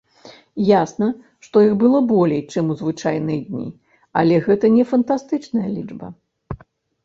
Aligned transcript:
Ясна, 0.69 1.09
што 1.47 1.55
іх 1.65 1.73
было 1.83 1.99
болей, 2.13 2.41
чым 2.53 2.73
у 2.75 2.79
звычайныя 2.81 3.39
дні, 3.53 3.67
але 4.25 4.43
гэта 4.49 4.75
не 4.81 4.89
фантастычная 4.95 5.67
лічба. 5.79 6.07